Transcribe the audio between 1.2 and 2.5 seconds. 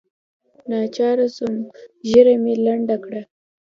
سوم ږيره